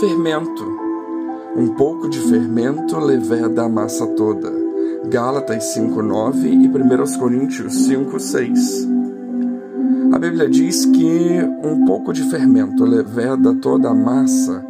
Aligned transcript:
Fermento. 0.00 0.64
Um 1.56 1.74
pouco 1.74 2.08
de 2.08 2.20
fermento 2.20 2.96
leveda 3.00 3.64
a 3.64 3.68
massa 3.68 4.06
toda. 4.06 4.48
Gálatas 5.06 5.74
5:9 5.74 6.46
e 6.46 6.68
1 6.68 7.18
Coríntios 7.18 7.74
5:6. 7.74 8.86
A 10.12 10.18
Bíblia 10.20 10.48
diz 10.48 10.86
que 10.86 11.40
um 11.64 11.84
pouco 11.84 12.12
de 12.12 12.22
fermento 12.30 12.84
leveda 12.84 13.52
toda 13.54 13.88
a 13.88 13.94
massa, 13.94 14.64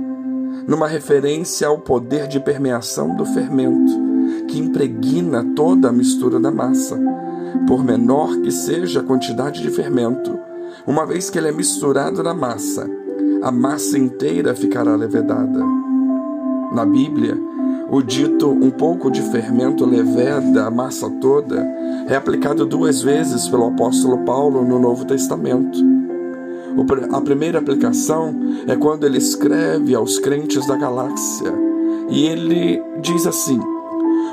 numa 0.66 0.88
referência 0.88 1.68
ao 1.68 1.78
poder 1.78 2.26
de 2.26 2.40
permeação 2.40 3.14
do 3.14 3.26
fermento, 3.26 3.92
que 4.46 4.58
impregna 4.58 5.44
toda 5.54 5.90
a 5.90 5.92
mistura 5.92 6.40
da 6.40 6.50
massa, 6.50 6.98
por 7.66 7.84
menor 7.84 8.34
que 8.38 8.50
seja 8.50 9.00
a 9.00 9.04
quantidade 9.04 9.60
de 9.60 9.68
fermento, 9.68 10.38
uma 10.86 11.04
vez 11.04 11.28
que 11.28 11.36
ele 11.36 11.48
é 11.48 11.52
misturado 11.52 12.22
na 12.22 12.32
massa, 12.32 12.88
a 13.48 13.50
massa 13.50 13.98
inteira 13.98 14.54
ficará 14.54 14.94
levedada. 14.94 15.64
Na 16.70 16.84
Bíblia, 16.84 17.34
o 17.90 18.02
dito 18.02 18.46
um 18.50 18.70
pouco 18.70 19.10
de 19.10 19.22
fermento 19.22 19.86
leveda 19.86 20.66
a 20.66 20.70
massa 20.70 21.08
toda 21.18 21.66
é 22.06 22.14
aplicado 22.14 22.66
duas 22.66 23.00
vezes 23.00 23.48
pelo 23.48 23.68
apóstolo 23.68 24.18
Paulo 24.26 24.62
no 24.66 24.78
Novo 24.78 25.06
Testamento. 25.06 25.78
A 27.10 27.20
primeira 27.22 27.58
aplicação 27.58 28.38
é 28.66 28.76
quando 28.76 29.04
ele 29.04 29.16
escreve 29.16 29.94
aos 29.94 30.18
crentes 30.18 30.66
da 30.66 30.76
galáxia 30.76 31.50
e 32.10 32.26
ele 32.26 32.82
diz 33.00 33.26
assim: 33.26 33.58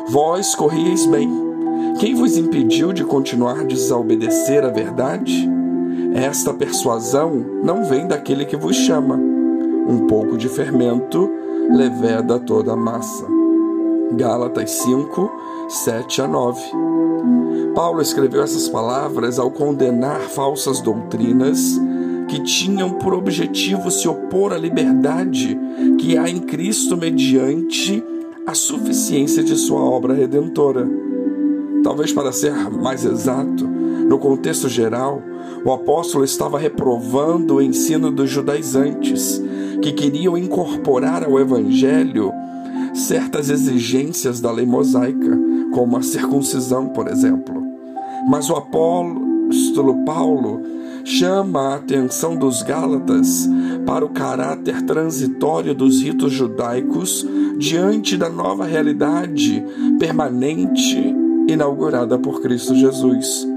Vós 0.09 0.54
corrieis 0.55 1.05
bem. 1.05 1.32
Quem 2.02 2.16
vos 2.16 2.35
impediu 2.35 2.91
de 2.91 3.05
continuar 3.05 3.62
a 3.62 3.63
desobedecer 3.63 4.66
a 4.66 4.70
verdade? 4.70 5.55
Esta 6.16 6.54
persuasão 6.54 7.46
não 7.62 7.84
vem 7.84 8.08
daquele 8.08 8.46
que 8.46 8.55
vos 8.55 8.74
chama. 8.74 9.16
Um 9.16 10.08
pouco 10.08 10.38
de 10.38 10.48
fermento 10.48 11.30
leveda 11.70 12.40
toda 12.40 12.72
a 12.72 12.76
massa. 12.76 13.26
Gálatas 14.13 14.72
5, 14.72 15.30
7 15.68 16.22
a 16.22 16.27
9. 16.30 16.62
Paulo 17.76 18.02
escreveu 18.02 18.41
essas 18.41 18.70
palavras 18.70 19.38
ao 19.38 19.52
condenar 19.52 20.22
falsas 20.22 20.80
doutrinas 20.80 21.77
que 22.29 22.41
tinham 22.44 22.91
por 22.91 23.13
objetivo 23.13 23.91
se 23.91 24.07
opor 24.07 24.54
à 24.54 24.57
liberdade 24.57 25.60
que 26.00 26.18
há 26.18 26.29
em 26.29 26.40
Cristo 26.40 26.96
mediante 26.96 28.02
a 28.48 28.54
suficiência 28.54 29.44
de 29.44 29.57
sua 29.57 29.82
obra 29.82 30.13
redentora. 30.13 30.88
Talvez 31.84 32.13
para 32.13 32.32
ser 32.32 32.54
mais 32.72 33.04
exato, 33.04 33.74
no 34.07 34.20
contexto 34.20 34.70
geral, 34.70 35.21
o 35.63 35.71
apóstolo 35.71 36.23
estava 36.23 36.59
reprovando 36.59 37.55
o 37.55 37.61
ensino 37.61 38.11
dos 38.11 38.29
judaizantes, 38.29 39.41
que 39.81 39.91
queriam 39.91 40.37
incorporar 40.37 41.23
ao 41.23 41.39
evangelho 41.39 42.31
certas 42.93 43.49
exigências 43.49 44.39
da 44.39 44.51
lei 44.51 44.65
mosaica, 44.65 45.37
como 45.73 45.98
a 45.98 46.01
circuncisão, 46.01 46.89
por 46.89 47.07
exemplo. 47.07 47.61
Mas 48.29 48.49
o 48.49 48.55
apóstolo 48.55 50.05
Paulo 50.05 50.61
chama 51.03 51.61
a 51.61 51.76
atenção 51.76 52.35
dos 52.35 52.63
Gálatas 52.63 53.48
para 53.85 54.03
o 54.03 54.09
caráter 54.09 54.81
transitório 54.83 55.76
dos 55.76 56.01
ritos 56.01 56.33
judaicos 56.33 57.26
diante 57.57 58.17
da 58.17 58.29
nova 58.29 58.65
realidade 58.65 59.63
permanente 59.99 61.13
inaugurada 61.48 62.17
por 62.17 62.41
Cristo 62.41 62.73
Jesus. 62.76 63.54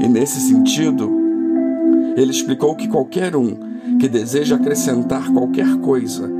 E 0.00 0.08
nesse 0.08 0.40
sentido, 0.40 1.10
ele 2.16 2.30
explicou 2.30 2.74
que 2.74 2.88
qualquer 2.88 3.36
um 3.36 3.56
que 3.98 4.08
deseja 4.08 4.56
acrescentar 4.56 5.30
qualquer 5.32 5.76
coisa, 5.76 6.30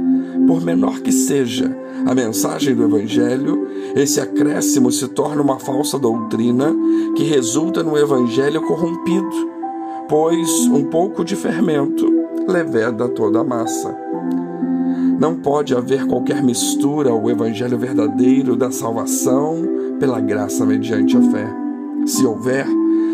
por 0.46 0.62
menor 0.62 1.00
que 1.00 1.12
seja 1.12 1.76
a 2.06 2.14
mensagem 2.14 2.74
do 2.74 2.84
Evangelho, 2.84 3.68
esse 3.94 4.20
acréscimo 4.20 4.90
se 4.90 5.06
torna 5.08 5.42
uma 5.42 5.58
falsa 5.58 5.98
doutrina 5.98 6.74
que 7.16 7.24
resulta 7.24 7.82
no 7.82 7.98
Evangelho 7.98 8.62
corrompido, 8.62 9.50
pois 10.08 10.66
um 10.66 10.84
pouco 10.84 11.24
de 11.24 11.36
fermento 11.36 12.06
leveda 12.48 13.08
toda 13.08 13.40
a 13.40 13.44
massa. 13.44 13.94
Não 15.20 15.36
pode 15.36 15.74
haver 15.74 16.06
qualquer 16.06 16.42
mistura 16.42 17.10
ao 17.10 17.28
Evangelho 17.28 17.76
verdadeiro 17.76 18.56
da 18.56 18.70
salvação 18.70 19.62
pela 19.98 20.18
graça 20.18 20.64
mediante 20.64 21.14
a 21.14 21.20
fé. 21.20 21.46
Se 22.06 22.24
houver, 22.24 22.66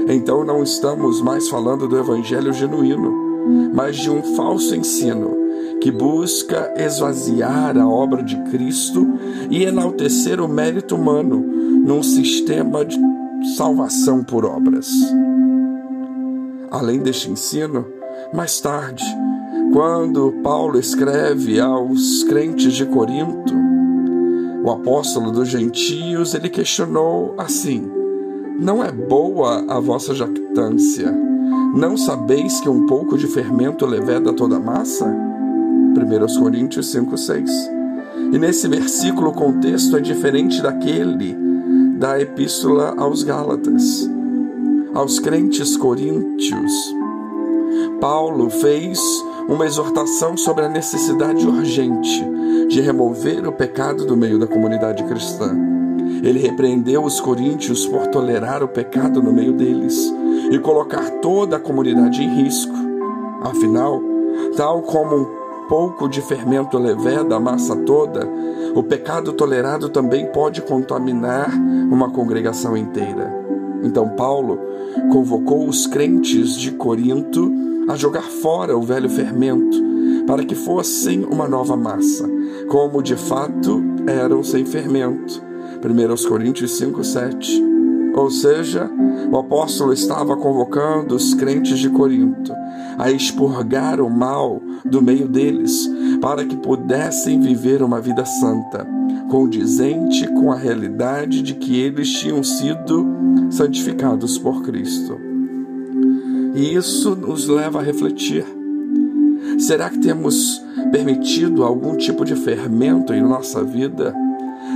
então 0.08 0.44
não 0.44 0.62
estamos 0.62 1.20
mais 1.20 1.48
falando 1.48 1.88
do 1.88 1.98
evangelho 1.98 2.52
genuíno, 2.52 3.72
mas 3.74 3.96
de 3.96 4.10
um 4.10 4.22
falso 4.34 4.74
ensino 4.74 5.36
que 5.80 5.90
busca 5.90 6.72
esvaziar 6.76 7.76
a 7.76 7.86
obra 7.86 8.22
de 8.22 8.36
Cristo 8.50 9.06
e 9.50 9.64
enaltecer 9.64 10.40
o 10.40 10.48
mérito 10.48 10.94
humano 10.94 11.38
num 11.38 12.02
sistema 12.02 12.84
de 12.84 12.98
salvação 13.56 14.24
por 14.24 14.44
obras. 14.44 14.88
Além 16.70 17.00
deste 17.00 17.30
ensino, 17.30 17.86
mais 18.32 18.60
tarde, 18.60 19.04
quando 19.72 20.32
Paulo 20.42 20.78
escreve 20.78 21.60
aos 21.60 22.24
crentes 22.24 22.72
de 22.72 22.86
Corinto, 22.86 23.54
o 24.64 24.70
apóstolo 24.70 25.30
dos 25.30 25.48
gentios, 25.48 26.34
ele 26.34 26.48
questionou 26.48 27.34
assim: 27.38 27.88
não 28.58 28.82
é 28.82 28.90
boa 28.90 29.64
a 29.68 29.78
vossa 29.80 30.14
jactância? 30.14 31.12
Não 31.74 31.96
sabeis 31.96 32.60
que 32.60 32.68
um 32.68 32.86
pouco 32.86 33.18
de 33.18 33.26
fermento 33.26 33.84
leveda 33.84 34.32
toda 34.32 34.56
a 34.56 34.60
massa? 34.60 35.04
1 35.04 36.40
Coríntios 36.40 36.90
5, 36.90 37.16
6. 37.16 37.50
E 38.32 38.38
nesse 38.38 38.66
versículo 38.68 39.30
o 39.30 39.34
contexto 39.34 39.96
é 39.96 40.00
diferente 40.00 40.62
daquele 40.62 41.36
da 41.98 42.20
epístola 42.20 42.94
aos 42.96 43.22
Gálatas. 43.22 44.10
Aos 44.94 45.18
crentes 45.18 45.76
coríntios, 45.76 46.72
Paulo 48.00 48.48
fez 48.48 48.98
uma 49.48 49.66
exortação 49.66 50.36
sobre 50.36 50.64
a 50.64 50.68
necessidade 50.68 51.46
urgente 51.46 52.24
de 52.68 52.80
remover 52.80 53.46
o 53.46 53.52
pecado 53.52 54.06
do 54.06 54.16
meio 54.16 54.38
da 54.38 54.46
comunidade 54.46 55.04
cristã. 55.04 55.75
Ele 56.22 56.38
repreendeu 56.38 57.04
os 57.04 57.20
coríntios 57.20 57.86
por 57.86 58.06
tolerar 58.08 58.62
o 58.62 58.68
pecado 58.68 59.22
no 59.22 59.32
meio 59.32 59.52
deles 59.52 60.12
e 60.50 60.58
colocar 60.58 61.10
toda 61.20 61.56
a 61.56 61.60
comunidade 61.60 62.22
em 62.22 62.42
risco. 62.42 62.74
Afinal, 63.42 64.00
tal 64.56 64.82
como 64.82 65.16
um 65.16 65.68
pouco 65.68 66.08
de 66.08 66.20
fermento 66.22 66.78
leveda 66.78 67.36
a 67.36 67.40
massa 67.40 67.76
toda, 67.76 68.28
o 68.74 68.82
pecado 68.82 69.32
tolerado 69.32 69.88
também 69.88 70.26
pode 70.26 70.62
contaminar 70.62 71.50
uma 71.90 72.10
congregação 72.10 72.76
inteira. 72.76 73.32
Então 73.82 74.10
Paulo 74.10 74.58
convocou 75.10 75.68
os 75.68 75.86
crentes 75.86 76.56
de 76.56 76.72
Corinto 76.72 77.52
a 77.88 77.94
jogar 77.94 78.22
fora 78.22 78.76
o 78.76 78.82
velho 78.82 79.08
fermento, 79.08 79.76
para 80.26 80.44
que 80.44 80.54
fossem 80.54 81.24
uma 81.24 81.46
nova 81.46 81.76
massa, 81.76 82.28
como 82.68 83.02
de 83.02 83.14
fato 83.14 83.82
eram 84.06 84.42
sem 84.42 84.64
fermento. 84.64 85.45
1 85.82 86.28
Coríntios 86.28 86.78
5, 86.78 87.04
7. 87.04 87.64
Ou 88.14 88.30
seja, 88.30 88.90
o 89.30 89.38
apóstolo 89.38 89.92
estava 89.92 90.36
convocando 90.36 91.14
os 91.14 91.34
crentes 91.34 91.78
de 91.78 91.90
Corinto 91.90 92.52
a 92.98 93.10
expurgar 93.10 94.00
o 94.00 94.08
mal 94.08 94.62
do 94.84 95.02
meio 95.02 95.28
deles, 95.28 95.90
para 96.20 96.44
que 96.44 96.56
pudessem 96.56 97.40
viver 97.40 97.82
uma 97.82 98.00
vida 98.00 98.24
santa, 98.24 98.86
condizente 99.28 100.26
com 100.28 100.50
a 100.50 100.56
realidade 100.56 101.42
de 101.42 101.54
que 101.54 101.78
eles 101.78 102.10
tinham 102.10 102.42
sido 102.42 103.06
santificados 103.50 104.38
por 104.38 104.62
Cristo. 104.62 105.20
E 106.54 106.74
isso 106.74 107.14
nos 107.14 107.46
leva 107.48 107.80
a 107.80 107.82
refletir. 107.82 108.46
Será 109.58 109.90
que 109.90 109.98
temos 109.98 110.62
permitido 110.90 111.64
algum 111.64 111.96
tipo 111.96 112.24
de 112.24 112.34
fermento 112.34 113.12
em 113.12 113.22
nossa 113.22 113.62
vida? 113.62 114.14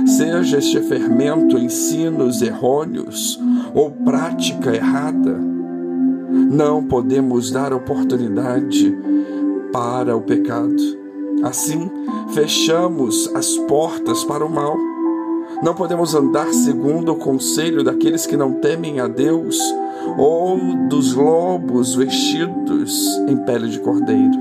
Seja 0.05 0.57
este 0.57 0.81
fermento 0.81 1.57
ensinos 1.57 2.41
errôneos 2.41 3.39
ou 3.73 3.91
prática 3.91 4.75
errada, 4.75 5.39
não 6.31 6.83
podemos 6.83 7.51
dar 7.51 7.73
oportunidade 7.73 8.97
para 9.71 10.15
o 10.15 10.21
pecado. 10.21 10.81
Assim, 11.43 11.89
fechamos 12.33 13.29
as 13.33 13.57
portas 13.57 14.23
para 14.23 14.45
o 14.45 14.49
mal. 14.49 14.77
Não 15.63 15.73
podemos 15.73 16.15
andar 16.15 16.51
segundo 16.53 17.13
o 17.13 17.17
conselho 17.17 17.83
daqueles 17.83 18.25
que 18.25 18.37
não 18.37 18.53
temem 18.53 18.99
a 18.99 19.07
Deus 19.07 19.59
ou 20.17 20.57
dos 20.87 21.13
lobos 21.13 21.95
vestidos 21.95 23.07
em 23.27 23.37
pele 23.37 23.69
de 23.69 23.79
cordeiro. 23.79 24.39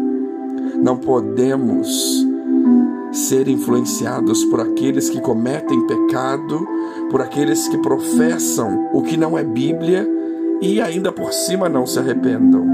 Não 0.83 0.97
podemos 0.97 2.27
ser 3.13 3.49
influenciados 3.49 4.45
por 4.45 4.61
aqueles 4.61 5.11
que 5.11 5.21
cometem 5.21 5.87
pecado, 5.87 6.67
por 7.11 7.21
aqueles 7.21 7.69
que 7.69 7.79
professam 7.79 8.89
o 8.93 9.03
que 9.03 9.17
não 9.17 9.37
é 9.37 9.43
Bíblia 9.43 10.09
e 10.61 10.81
ainda 10.81 11.11
por 11.11 11.33
cima 11.33 11.69
não 11.69 11.87
se 11.87 11.99
arrependam. 11.99 12.67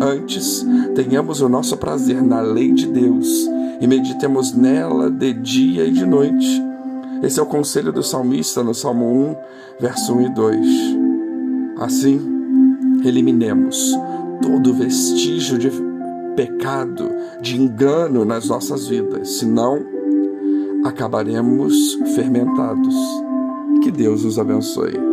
Antes, 0.00 0.64
tenhamos 0.94 1.40
o 1.40 1.48
nosso 1.48 1.76
prazer 1.76 2.22
na 2.22 2.40
lei 2.40 2.72
de 2.72 2.86
Deus 2.86 3.48
e 3.80 3.86
meditemos 3.86 4.52
nela 4.52 5.10
de 5.10 5.32
dia 5.32 5.84
e 5.84 5.90
de 5.90 6.06
noite. 6.06 6.62
Esse 7.22 7.40
é 7.40 7.42
o 7.42 7.46
conselho 7.46 7.92
do 7.92 8.02
salmista 8.02 8.62
no 8.62 8.74
Salmo 8.74 9.30
1, 9.30 9.36
verso 9.80 10.14
1 10.14 10.20
e 10.22 10.34
2. 10.34 10.66
Assim, 11.80 12.20
eliminemos 13.04 13.96
todo 14.40 14.74
vestígio 14.74 15.58
de 15.58 15.87
pecado, 16.38 17.10
de 17.42 17.60
engano 17.60 18.24
nas 18.24 18.48
nossas 18.48 18.86
vidas, 18.86 19.28
senão 19.40 19.84
acabaremos 20.84 21.94
fermentados. 22.14 22.94
Que 23.82 23.90
Deus 23.90 24.24
os 24.24 24.38
abençoe. 24.38 25.07